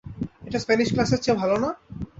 [0.47, 1.69] এটা স্প্যানিশ ক্লাসের চেয়ে ভালো না?